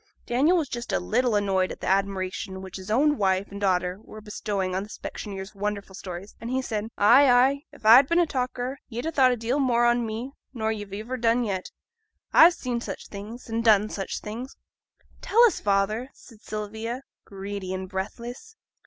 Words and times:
Daniel 0.25 0.57
was 0.57 0.67
just 0.67 0.91
a 0.91 0.99
little 0.99 1.35
annoyed 1.35 1.71
at 1.71 1.79
the 1.79 1.85
admiration 1.85 2.63
which 2.63 2.77
his 2.77 2.89
own 2.89 3.19
wife 3.19 3.51
and 3.51 3.61
daughter 3.61 3.99
were 4.03 4.19
bestowing 4.19 4.73
on 4.73 4.81
the 4.81 4.89
specksioneer's 4.89 5.53
wonderful 5.53 5.93
stories, 5.93 6.33
and 6.41 6.49
he 6.49 6.59
said 6.59 6.87
'Ay, 6.97 7.29
ay. 7.29 7.63
If 7.71 7.85
a'd 7.85 8.07
been 8.07 8.17
a 8.17 8.25
talker, 8.25 8.79
ye'd 8.89 9.05
ha' 9.05 9.13
thought 9.13 9.31
a 9.31 9.37
deal 9.37 9.59
more 9.59 9.85
on 9.85 10.03
me 10.03 10.31
nor 10.55 10.71
ye've 10.71 10.91
iver 10.91 11.17
done 11.17 11.43
yet. 11.43 11.69
A've 12.33 12.55
seen 12.55 12.81
such 12.81 13.09
things, 13.09 13.47
and 13.47 13.63
done 13.63 13.89
such 13.89 14.21
things.' 14.21 14.57
'Tell 15.21 15.43
us, 15.43 15.59
father!' 15.59 16.09
said 16.15 16.41
Sylvia, 16.41 17.03
greedy 17.23 17.71
and 17.71 17.87
breathless. 17.87 18.55